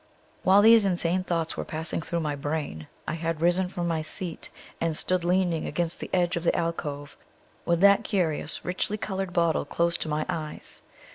While 0.41 0.63
these 0.63 0.83
insane 0.83 1.23
thoughts 1.23 1.55
were 1.55 1.63
passing 1.63 2.01
through 2.01 2.21
my 2.21 2.35
brain 2.35 2.87
I 3.07 3.13
had 3.13 3.39
risen 3.39 3.69
from 3.69 3.87
my 3.87 4.01
seat, 4.01 4.49
and 4.81 4.97
stood 4.97 5.23
leaning 5.23 5.67
against 5.67 5.99
the 5.99 6.09
edge 6.11 6.35
of 6.35 6.43
the 6.43 6.55
alcove, 6.57 7.15
with 7.65 7.81
that 7.81 8.03
curious 8.03 8.65
richly 8.65 8.97
colored 8.97 9.31
bottle 9.31 9.63
close 9.63 9.97
to 9.97 10.09
my 10.09 10.25
eyes. 10.27 10.81